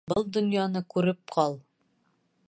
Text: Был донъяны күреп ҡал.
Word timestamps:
Был 0.11 0.23
донъяны 0.37 0.81
күреп 0.93 1.19
ҡал. 1.35 1.57